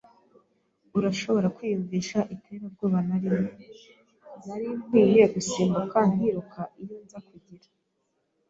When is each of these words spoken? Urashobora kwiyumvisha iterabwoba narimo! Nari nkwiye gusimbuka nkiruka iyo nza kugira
Urashobora 0.97 1.47
kwiyumvisha 1.55 2.19
iterabwoba 2.35 2.97
narimo! 3.07 3.47
Nari 4.45 4.67
nkwiye 4.79 5.23
gusimbuka 5.33 5.97
nkiruka 6.11 6.61
iyo 6.81 6.95
nza 7.03 7.19
kugira 7.27 7.67